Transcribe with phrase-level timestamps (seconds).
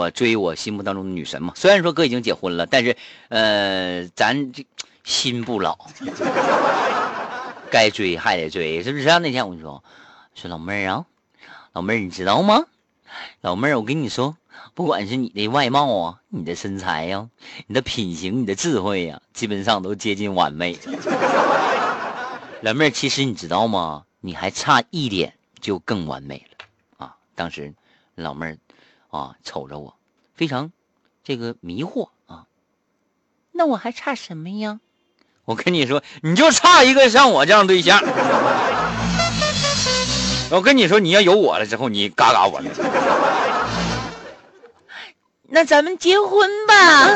[0.00, 1.52] 我追我心目当中的女神嘛。
[1.54, 2.96] 虽然说哥已经结婚了，但是
[3.28, 4.66] 呃，咱这
[5.04, 5.76] 心不老，
[7.70, 9.18] 该追还得追，是不是啊？
[9.18, 9.84] 那天我跟你说
[10.34, 11.04] 说老妹儿啊，
[11.74, 12.64] 老妹儿你知道吗？
[13.42, 14.36] 老妹儿，我跟你说，
[14.74, 17.28] 不管是你的外貌啊，你的身材呀，
[17.66, 20.78] 你的品行，你的智慧呀，基本上都接近完美。
[22.62, 24.04] 老妹儿，其实你知道吗？
[24.20, 26.66] 你还差一点就更完美了
[27.04, 27.16] 啊！
[27.34, 27.74] 当时
[28.14, 28.58] 老妹儿
[29.08, 29.94] 啊瞅着我，
[30.40, 30.72] 非常
[31.22, 32.46] 这个迷惑啊。
[33.52, 34.80] 那我还差什么呀？
[35.44, 38.00] 我跟你说，你就差一个像我这样对象。
[40.50, 42.70] 我跟你说，你要有我了之后，你嘎嘎完美。
[45.42, 47.08] 那咱们结婚吧。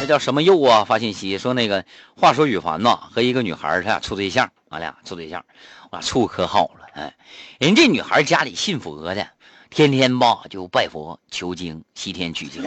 [0.00, 0.84] 那叫什么又啊？
[0.84, 1.84] 发信息说那个，
[2.16, 5.44] 话说羽凡呐和一个女孩他俩处对象，俺俩处对象，
[5.90, 6.86] 我处可好了。
[6.94, 7.14] 哎，
[7.58, 9.28] 人这女孩家里信佛的，
[9.70, 12.62] 天天吧就拜佛求经，西天取经。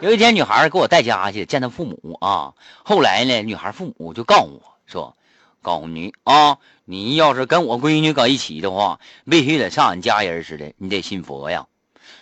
[0.00, 2.54] 有一天，女孩给我带家去见她父母啊。
[2.84, 5.16] 后来呢，女孩父母就告诉我说
[5.60, 11.66] ：“告诉你啊，你要是跟我闺女搁一起的话，必须得像俺家人似的，你得信佛呀。”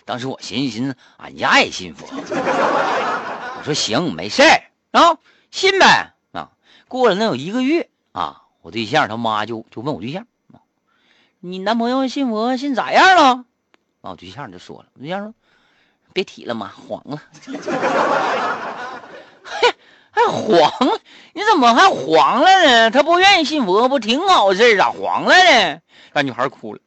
[0.06, 2.06] 当时我寻思寻思，俺家也信佛。
[2.16, 5.18] 我说行，没事儿啊，
[5.50, 6.52] 信呗啊。
[6.88, 10.26] 过了能有一个月啊，我对象他妈就就问我对象，
[11.38, 13.44] 你男朋友信佛信咋样了？
[14.02, 15.32] 啊，我对象就说了，我对象说
[16.12, 17.22] 别提了妈，黄了。
[19.44, 19.72] 嘿，
[20.10, 20.98] 还黄了？
[21.32, 22.90] 你怎么还黄了呢？
[22.90, 25.80] 他不愿意信佛，不挺好事咋黄了呢？
[26.12, 26.80] 那女孩哭了，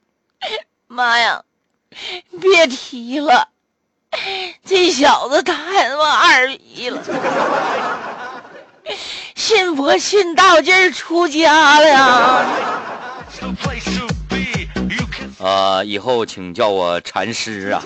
[0.88, 1.46] 妈呀，
[2.42, 3.48] 别提了。
[4.66, 7.02] 这小子太他妈二逼了！
[9.50, 12.46] 信佛信道，今儿出家了呀！
[15.44, 17.82] 啊，以后请叫我禅师啊！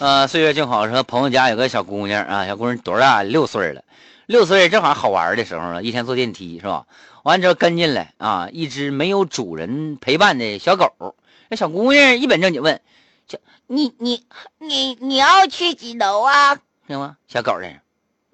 [0.00, 3.22] 呃，岁月静好说，朋友家有个小姑娘啊，小姑娘多大？
[3.22, 3.80] 六岁了，
[4.32, 5.82] 六岁正好好玩的时候呢。
[5.82, 6.86] 一天坐电梯是吧？
[7.22, 11.14] 完之后跟进来啊，一只没有主人陪伴的小狗。
[11.48, 12.80] 那小姑娘一本正经问
[13.28, 14.24] ：“小你你
[14.58, 16.56] 你你要去几楼啊？
[16.88, 17.78] 行吗？”小狗在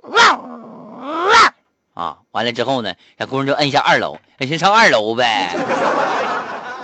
[0.04, 1.52] 那
[1.94, 5.52] 啊，完了之后呢，小姑娘就摁一下二楼，先上二楼呗。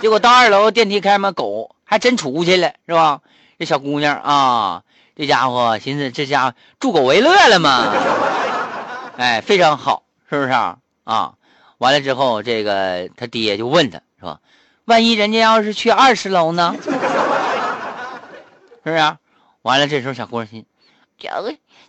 [0.01, 3.21] 结果到二楼电梯开门，狗还真出去了，是吧？
[3.57, 4.83] 这小姑娘啊，
[5.15, 7.93] 这家伙寻思这家伙助狗为乐了嘛，
[9.17, 10.77] 哎，非常好，是不是啊？
[11.03, 11.33] 啊，
[11.77, 14.39] 完了之后，这个他爹就问他，是吧？
[14.85, 16.75] 万一人家要是去二十楼呢？
[16.83, 16.89] 是
[18.83, 18.95] 不是？
[18.95, 19.17] 啊
[19.61, 20.65] 完了，这时候小姑娘心，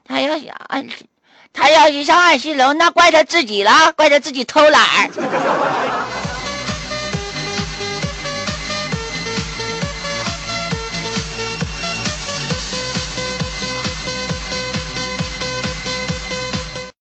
[0.04, 1.04] 他要想二十，
[1.53, 5.10] 他要是上二十楼，那怪他自己了，怪他自己偷懒。